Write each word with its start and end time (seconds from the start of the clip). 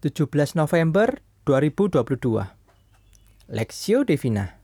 17 0.00 0.56
November 0.56 1.20
2022 1.44 2.08
Lexio 3.52 4.00
Divina 4.08 4.56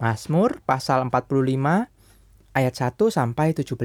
Mazmur 0.00 0.64
pasal 0.64 1.04
45 1.04 2.56
ayat 2.56 2.74
1 2.80 2.96
sampai 3.12 3.52
17 3.52 3.76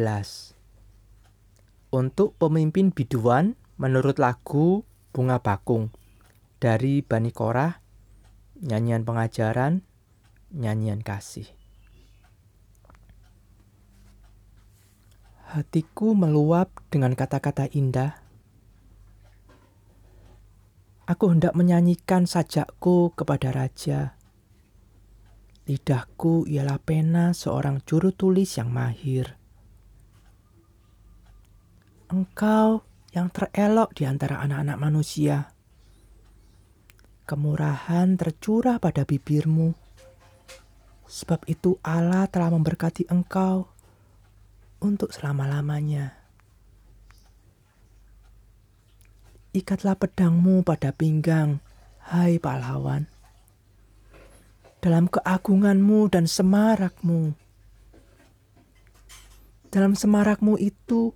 Untuk 1.92 2.40
pemimpin 2.40 2.96
biduan 2.96 3.60
menurut 3.76 4.24
lagu 4.24 4.88
Bunga 5.12 5.44
Bakung 5.44 5.92
dari 6.64 7.04
Bani 7.04 7.36
Korah 7.36 7.84
nyanyian 8.64 9.04
pengajaran 9.04 9.84
nyanyian 10.56 11.04
kasih. 11.04 11.52
Hatiku 15.52 16.16
meluap 16.16 16.72
dengan 16.88 17.20
kata-kata 17.20 17.68
indah 17.76 18.21
Aku 21.12 21.28
hendak 21.28 21.52
menyanyikan 21.60 22.24
sajakku 22.24 23.12
kepada 23.12 23.52
raja. 23.52 24.16
Lidahku 25.68 26.48
ialah 26.48 26.80
pena 26.80 27.36
seorang 27.36 27.84
juru 27.84 28.16
tulis 28.16 28.48
yang 28.56 28.72
mahir. 28.72 29.36
Engkau 32.08 32.88
yang 33.12 33.28
terelok 33.28 33.92
di 33.92 34.08
antara 34.08 34.40
anak-anak 34.40 34.78
manusia. 34.80 35.52
Kemurahan 37.28 38.16
tercurah 38.16 38.80
pada 38.80 39.04
bibirmu. 39.04 39.76
Sebab 41.12 41.44
itu 41.52 41.76
Allah 41.84 42.24
telah 42.32 42.56
memberkati 42.56 43.12
engkau 43.12 43.68
untuk 44.80 45.12
selama-lamanya. 45.12 46.21
Ikatlah 49.52 50.00
pedangmu 50.00 50.64
pada 50.64 50.96
pinggang, 50.96 51.60
hai 52.08 52.40
pahlawan. 52.40 53.12
Dalam 54.80 55.12
keagunganmu 55.12 56.08
dan 56.08 56.24
semarakmu. 56.24 57.36
Dalam 59.68 60.00
semarakmu 60.00 60.56
itu, 60.56 61.12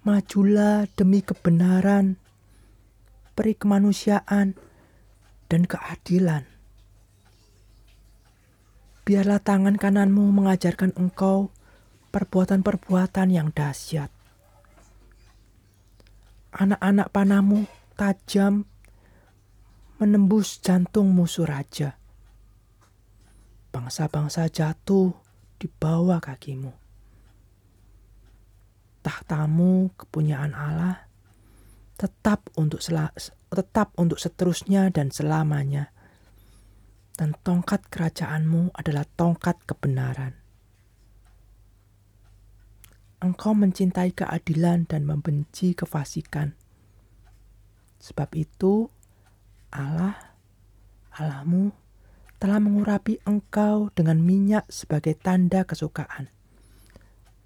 majulah 0.00 0.88
demi 0.96 1.20
kebenaran, 1.20 2.16
peri 3.36 3.52
kemanusiaan, 3.52 4.56
dan 5.52 5.68
keadilan. 5.68 6.48
Biarlah 9.04 9.44
tangan 9.44 9.76
kananmu 9.76 10.24
mengajarkan 10.32 10.96
engkau 10.96 11.52
perbuatan-perbuatan 12.16 13.28
yang 13.28 13.52
dahsyat 13.52 14.21
anak-anak 16.52 17.08
panamu 17.08 17.64
tajam 17.96 18.68
menembus 19.96 20.60
jantung 20.60 21.08
musuh 21.16 21.48
raja. 21.48 21.96
Bangsa-bangsa 23.72 24.52
jatuh 24.52 25.16
di 25.56 25.70
bawah 25.70 26.20
kakimu. 26.20 26.74
Tahtamu 29.00 29.96
kepunyaan 29.96 30.52
Allah 30.52 31.08
tetap 31.96 32.50
untuk 32.58 32.84
tetap 33.48 33.94
untuk 33.96 34.20
seterusnya 34.20 34.92
dan 34.92 35.08
selamanya. 35.08 35.94
Dan 37.12 37.36
tongkat 37.44 37.86
kerajaanmu 37.92 38.74
adalah 38.74 39.06
tongkat 39.16 39.60
kebenaran. 39.68 40.41
Engkau 43.22 43.54
mencintai 43.54 44.10
keadilan 44.10 44.90
dan 44.90 45.06
membenci 45.06 45.78
kefasikan. 45.78 46.58
Sebab 48.02 48.34
itu, 48.34 48.90
Allah, 49.70 50.18
Allahmu, 51.14 51.70
telah 52.42 52.58
mengurapi 52.58 53.22
engkau 53.22 53.94
dengan 53.94 54.18
minyak 54.18 54.66
sebagai 54.66 55.14
tanda 55.14 55.62
kesukaan, 55.62 56.26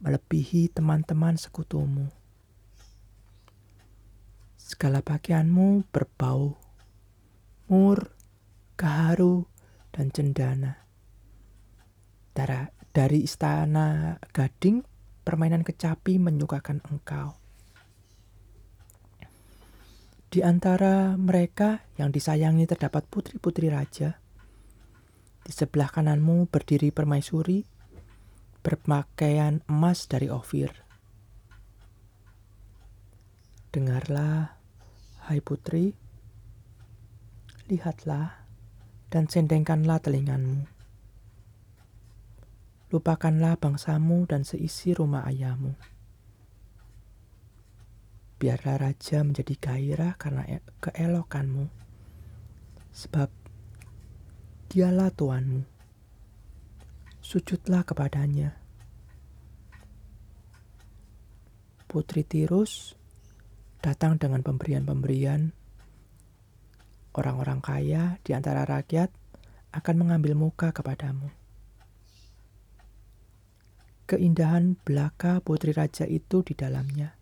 melebihi 0.00 0.73
teman-teman 0.73 1.37
sekutumu. 1.37 2.09
Segala 4.56 5.05
pakaianmu 5.05 5.93
berbau, 5.93 6.56
mur, 7.69 8.17
gaharu, 8.81 9.45
dan 9.93 10.09
cendana. 10.09 10.89
Dari 12.33 13.21
istana 13.21 14.17
gading 14.33 14.96
permainan 15.26 15.66
kecapi 15.66 16.22
menyukakan 16.22 16.78
engkau. 16.87 17.34
Di 20.31 20.47
antara 20.47 21.19
mereka 21.19 21.82
yang 21.98 22.14
disayangi 22.14 22.70
terdapat 22.70 23.03
putri-putri 23.10 23.66
raja. 23.66 24.22
Di 25.42 25.50
sebelah 25.50 25.91
kananmu 25.91 26.47
berdiri 26.47 26.94
permaisuri, 26.94 27.66
berpakaian 28.62 29.66
emas 29.66 30.06
dari 30.06 30.31
Ofir. 30.31 30.70
Dengarlah, 33.75 34.54
hai 35.26 35.38
putri, 35.43 35.94
lihatlah, 37.70 38.47
dan 39.10 39.31
sendengkanlah 39.31 40.03
telingamu 40.03 40.75
lupakanlah 42.87 43.59
bangsamu 43.59 44.31
dan 44.31 44.47
seisi 44.47 44.95
rumah 44.95 45.27
ayahmu. 45.27 45.75
Biarlah 48.37 48.79
raja 48.79 49.25
menjadi 49.27 49.55
gairah 49.59 50.15
karena 50.15 50.45
e- 50.47 50.67
keelokanmu, 50.79 51.67
sebab 52.95 53.33
dialah 54.71 55.11
Tuanmu. 55.11 55.65
Sujudlah 57.25 57.83
kepadanya. 57.83 58.55
Putri 61.91 62.23
Tirus 62.23 62.95
datang 63.83 64.21
dengan 64.21 64.45
pemberian-pemberian. 64.47 65.51
Orang-orang 67.17 67.65
kaya 67.65 68.21
di 68.21 68.37
antara 68.37 68.69
rakyat 68.69 69.11
akan 69.73 69.95
mengambil 69.97 70.37
muka 70.37 70.71
kepadamu 70.77 71.46
keindahan 74.06 74.78
belaka 74.87 75.43
putri 75.43 75.75
raja 75.75 76.06
itu 76.06 76.47
di 76.47 76.55
dalamnya. 76.55 77.19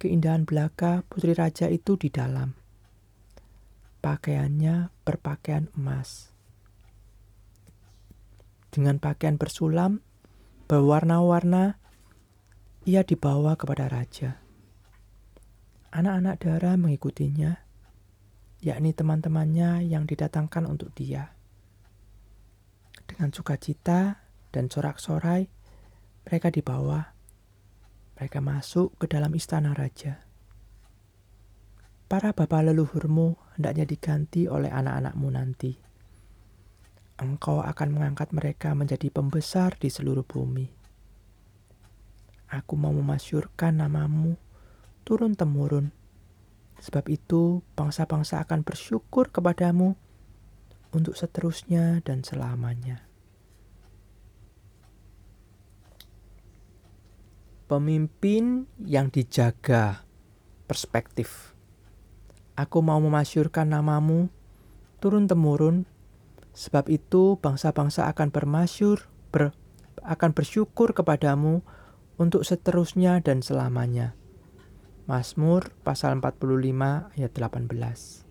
Keindahan 0.00 0.48
belaka 0.48 1.04
putri 1.12 1.36
raja 1.36 1.68
itu 1.68 1.92
di 2.00 2.08
dalam. 2.08 2.56
Pakaiannya 4.00 4.88
berpakaian 5.04 5.68
emas. 5.76 6.32
Dengan 8.72 8.96
pakaian 8.96 9.36
bersulam, 9.36 10.00
berwarna-warna, 10.72 11.76
ia 12.88 13.04
dibawa 13.04 13.60
kepada 13.60 13.92
raja. 13.92 14.40
Anak-anak 15.92 16.48
Dara 16.48 16.80
mengikutinya, 16.80 17.60
yakni 18.64 18.96
teman-temannya 18.96 19.84
yang 19.84 20.08
didatangkan 20.08 20.64
untuk 20.64 20.96
dia. 20.96 21.36
Dengan 23.20 23.36
sukacita 23.36 24.16
dan 24.48 24.72
sorak-sorai, 24.72 25.44
mereka 26.24 26.48
dibawa. 26.48 27.12
Mereka 28.16 28.40
masuk 28.40 28.96
ke 28.96 29.12
dalam 29.12 29.28
istana 29.36 29.76
raja. 29.76 30.24
Para 32.08 32.32
bapak 32.32 32.72
leluhurmu 32.72 33.36
hendaknya 33.60 33.84
diganti 33.84 34.48
oleh 34.48 34.72
anak-anakmu 34.72 35.28
nanti. 35.36 35.76
Engkau 37.20 37.60
akan 37.60 37.88
mengangkat 37.92 38.32
mereka 38.32 38.72
menjadi 38.72 39.12
pembesar 39.12 39.76
di 39.76 39.92
seluruh 39.92 40.24
bumi. 40.24 40.72
Aku 42.48 42.72
mau 42.80 42.96
memasyurkan 42.96 43.84
namamu 43.84 44.40
turun-temurun. 45.04 45.92
Sebab 46.80 47.04
itu, 47.12 47.60
bangsa-bangsa 47.76 48.40
akan 48.40 48.64
bersyukur 48.64 49.28
kepadamu 49.28 49.92
untuk 50.96 51.20
seterusnya 51.20 52.00
dan 52.00 52.24
selamanya. 52.24 53.09
Pemimpin 57.70 58.66
yang 58.82 59.14
dijaga 59.14 60.02
perspektif. 60.66 61.54
Aku 62.58 62.82
mau 62.82 62.98
memasyurkan 62.98 63.70
namamu 63.70 64.26
turun-temurun, 64.98 65.86
sebab 66.50 66.90
itu 66.90 67.38
bangsa-bangsa 67.38 68.10
akan 68.10 68.34
bermasyur, 68.34 69.06
ber, 69.30 69.54
akan 70.02 70.34
bersyukur 70.34 70.90
kepadamu 70.90 71.62
untuk 72.18 72.42
seterusnya 72.42 73.22
dan 73.22 73.38
selamanya. 73.38 74.18
Mazmur 75.06 75.70
pasal 75.86 76.18
45 76.18 77.14
ayat 77.14 77.32
18. 77.38 78.26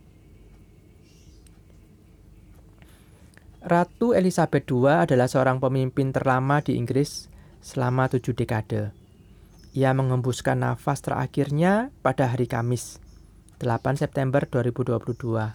Ratu 3.63 4.11
Elizabeth 4.11 4.67
II 4.67 5.07
adalah 5.07 5.31
seorang 5.31 5.63
pemimpin 5.63 6.11
terlama 6.11 6.59
di 6.59 6.75
Inggris 6.75 7.31
selama 7.63 8.11
tujuh 8.11 8.35
dekade. 8.35 8.98
Ia 9.69 9.93
mengembuskan 9.93 10.65
nafas 10.65 11.05
terakhirnya 11.05 11.93
pada 12.01 12.25
hari 12.25 12.49
Kamis, 12.49 12.97
8 13.61 14.01
September 14.01 14.41
2022, 14.49 15.53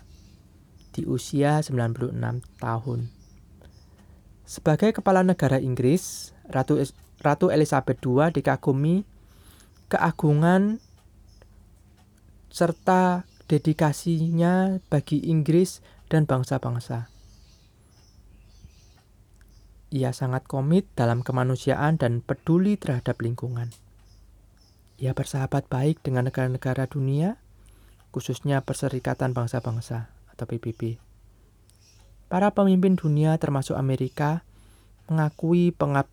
di 0.95 1.03
usia 1.03 1.59
96 1.59 2.15
tahun. 2.63 3.11
Sebagai 4.47 4.95
kepala 4.95 5.27
negara 5.27 5.59
Inggris, 5.59 6.31
Ratu, 6.47 6.79
Ratu 7.19 7.51
Elizabeth 7.51 7.99
II 8.07 8.31
dikagumi 8.31 9.03
keagungan 9.91 10.79
serta 12.55 13.27
dedikasinya 13.51 14.79
bagi 14.95 15.27
Inggris 15.27 15.83
dan 16.07 16.23
bangsa-bangsa. 16.23 17.11
Ia 19.91 20.15
sangat 20.15 20.47
komit 20.47 20.87
dalam 20.95 21.27
kemanusiaan 21.27 21.99
dan 21.99 22.23
peduli 22.23 22.79
terhadap 22.79 23.19
lingkungan. 23.19 23.75
Ia 24.99 25.13
bersahabat 25.13 25.67
baik 25.67 26.03
dengan 26.07 26.31
negara-negara 26.31 26.87
dunia, 26.87 27.43
khususnya 28.15 28.63
Perserikatan 28.63 29.35
Bangsa-Bangsa 29.35 30.11
atau 30.31 30.45
PBB. 30.47 31.03
Para 32.31 32.51
pemimpin 32.55 32.95
dunia 32.95 33.35
termasuk 33.39 33.75
Amerika 33.75 34.47
mengakui 35.11 35.75
pengab 35.75 36.09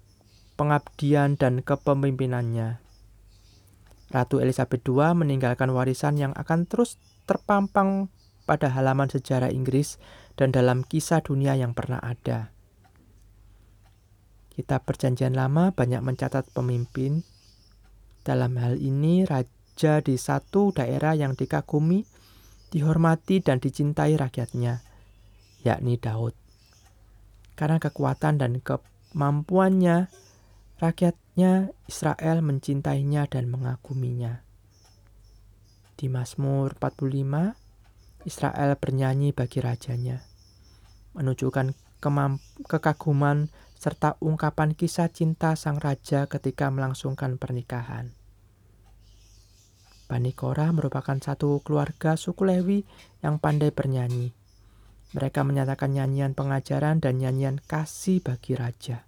pengabdian 0.60 1.39
dan 1.39 1.66
kepemimpinannya. 1.66 2.78
Ratu 4.12 4.44
Elizabeth 4.44 4.84
II 4.84 5.16
meninggalkan 5.16 5.72
warisan 5.72 6.19
yang 6.19 6.34
akan 6.36 6.68
terus 6.68 7.00
terpampang 7.25 8.12
pada 8.44 8.68
halaman 8.68 9.07
sejarah 9.07 9.50
Inggris 9.50 9.95
dan 10.36 10.51
dalam 10.51 10.84
kisah 10.84 11.24
dunia 11.24 11.56
yang 11.56 11.72
pernah 11.72 12.04
ada. 12.04 12.51
Kitab 14.51 14.84
Perjanjian 14.84 15.31
Lama 15.31 15.72
banyak 15.72 16.04
mencatat 16.04 16.51
pemimpin. 16.51 17.24
Dalam 18.22 18.54
hal 18.62 18.78
ini, 18.78 19.26
raja 19.26 19.98
di 20.06 20.14
satu 20.14 20.70
daerah 20.70 21.18
yang 21.18 21.34
dikagumi, 21.34 22.06
dihormati, 22.70 23.42
dan 23.42 23.58
dicintai 23.58 24.14
rakyatnya, 24.14 24.86
yakni 25.66 25.98
Daud. 25.98 26.38
Karena 27.58 27.82
kekuatan 27.82 28.38
dan 28.38 28.62
kemampuannya, 28.62 30.06
rakyatnya 30.78 31.74
Israel 31.90 32.46
mencintainya 32.46 33.26
dan 33.26 33.50
mengaguminya. 33.50 34.46
Di 35.98 36.10
Mazmur 36.10 36.78
45, 36.78 37.58
Israel 38.30 38.78
bernyanyi 38.78 39.34
bagi 39.34 39.66
rajanya, 39.66 40.22
menunjukkan 41.18 41.74
kekaguman 42.70 43.50
serta 43.81 44.13
ungkapan 44.22 44.78
kisah 44.78 45.10
cinta 45.10 45.57
sang 45.57 45.81
raja 45.81 46.30
ketika 46.30 46.69
melangsungkan 46.69 47.42
pernikahan. 47.42 48.13
Bani 50.06 50.38
Korah 50.38 50.69
merupakan 50.69 51.18
satu 51.18 51.66
keluarga 51.66 52.13
suku 52.13 52.45
Lewi 52.45 52.86
yang 53.25 53.42
pandai 53.42 53.74
bernyanyi. 53.74 54.38
Mereka 55.18 55.42
menyatakan 55.42 55.98
nyanyian 55.98 56.38
pengajaran 56.38 57.01
dan 57.01 57.18
nyanyian 57.18 57.57
kasih 57.57 58.22
bagi 58.22 58.54
raja. 58.54 59.01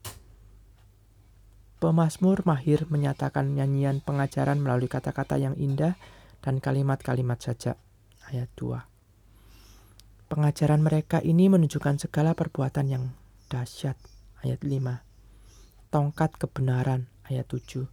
Pemasmur 1.78 2.42
mahir 2.50 2.90
menyatakan 2.90 3.54
nyanyian 3.54 4.02
pengajaran 4.02 4.58
melalui 4.58 4.90
kata-kata 4.90 5.38
yang 5.38 5.54
indah 5.54 5.94
dan 6.42 6.58
kalimat-kalimat 6.58 7.38
saja. 7.38 7.78
Ayat 8.26 8.50
2. 8.58 10.34
Pengajaran 10.34 10.82
mereka 10.82 11.22
ini 11.22 11.46
menunjukkan 11.46 12.10
segala 12.10 12.34
perbuatan 12.34 12.90
yang 12.90 13.14
dahsyat 13.54 14.13
ayat 14.44 14.62
5. 14.62 15.90
Tongkat 15.90 16.36
kebenaran 16.36 17.08
ayat 17.32 17.48
7. 17.48 17.88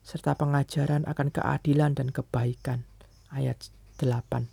Serta 0.00 0.32
pengajaran 0.34 1.04
akan 1.04 1.28
keadilan 1.28 1.92
dan 1.92 2.08
kebaikan 2.08 2.88
ayat 3.28 3.68
8. 4.00 4.48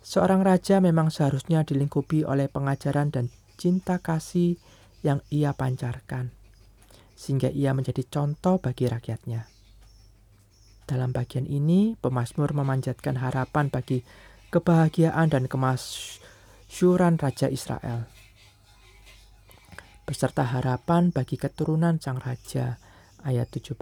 Seorang 0.00 0.40
raja 0.40 0.80
memang 0.80 1.12
seharusnya 1.12 1.68
dilingkupi 1.68 2.24
oleh 2.24 2.48
pengajaran 2.48 3.12
dan 3.12 3.28
cinta 3.60 4.00
kasih 4.00 4.56
yang 5.04 5.20
ia 5.28 5.52
pancarkan, 5.52 6.32
sehingga 7.12 7.52
ia 7.52 7.76
menjadi 7.76 8.08
contoh 8.08 8.56
bagi 8.56 8.88
rakyatnya. 8.88 9.44
Dalam 10.88 11.12
bagian 11.12 11.44
ini, 11.44 11.92
pemazmur 12.00 12.56
memanjatkan 12.56 13.20
harapan 13.20 13.68
bagi 13.68 14.00
kebahagiaan 14.48 15.28
dan 15.28 15.44
kemasyuran 15.44 17.20
Raja 17.20 17.52
Israel 17.52 18.17
beserta 20.08 20.40
harapan 20.40 21.12
bagi 21.12 21.36
keturunan 21.36 22.00
sang 22.00 22.16
raja 22.16 22.80
ayat 23.28 23.52
17. 23.52 23.76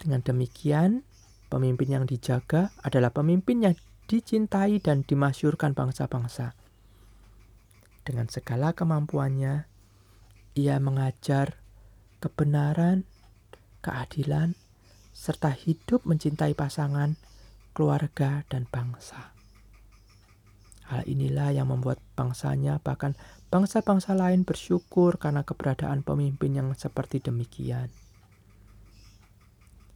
Dengan 0.00 0.24
demikian, 0.24 1.04
pemimpin 1.52 2.00
yang 2.00 2.08
dijaga 2.08 2.72
adalah 2.80 3.12
pemimpin 3.12 3.60
yang 3.60 3.76
dicintai 4.08 4.80
dan 4.80 5.04
dimasyurkan 5.04 5.76
bangsa-bangsa. 5.76 6.56
Dengan 8.08 8.32
segala 8.32 8.72
kemampuannya, 8.72 9.68
ia 10.56 10.80
mengajar 10.80 11.60
kebenaran, 12.24 13.04
keadilan, 13.84 14.56
serta 15.12 15.52
hidup 15.52 16.08
mencintai 16.08 16.56
pasangan, 16.56 17.20
keluarga, 17.76 18.48
dan 18.48 18.64
bangsa. 18.64 19.37
Hal 20.88 21.04
inilah 21.04 21.52
yang 21.52 21.68
membuat 21.68 22.00
bangsanya, 22.16 22.80
bahkan 22.80 23.12
bangsa-bangsa 23.52 24.16
lain 24.16 24.48
bersyukur 24.48 25.20
karena 25.20 25.44
keberadaan 25.44 26.00
pemimpin 26.00 26.56
yang 26.56 26.72
seperti 26.72 27.20
demikian. 27.20 27.92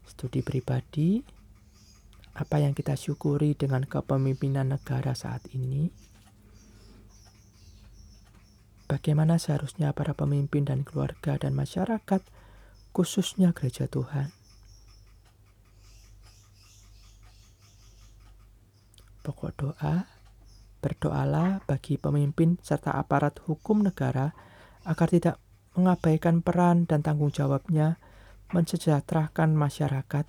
Studi 0.04 0.44
pribadi, 0.44 1.24
apa 2.36 2.60
yang 2.60 2.76
kita 2.76 2.92
syukuri 2.92 3.56
dengan 3.56 3.88
kepemimpinan 3.88 4.76
negara 4.76 5.16
saat 5.16 5.40
ini? 5.56 5.88
Bagaimana 8.84 9.40
seharusnya 9.40 9.96
para 9.96 10.12
pemimpin 10.12 10.68
dan 10.68 10.84
keluarga 10.84 11.40
dan 11.40 11.56
masyarakat, 11.56 12.20
khususnya 12.92 13.56
gereja 13.56 13.88
Tuhan, 13.88 14.28
pokok 19.24 19.52
doa 19.56 20.21
Berdoalah 20.82 21.62
bagi 21.64 21.94
pemimpin 21.96 22.58
serta 22.58 22.99
aparat 22.99 23.38
hukum 23.46 23.87
negara 23.87 24.34
agar 24.82 25.08
tidak 25.08 25.37
mengabaikan 25.79 26.44
peran 26.44 26.84
dan 26.84 27.00
tanggung 27.00 27.32
jawabnya 27.32 27.96
mensejahterakan 28.52 29.56
masyarakat, 29.56 30.29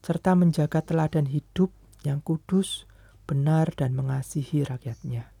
serta 0.00 0.32
menjaga 0.32 0.80
teladan 0.80 1.28
hidup 1.28 1.68
yang 2.00 2.24
kudus, 2.24 2.88
benar, 3.28 3.74
dan 3.76 3.92
mengasihi 3.92 4.64
rakyatnya. 4.64 5.35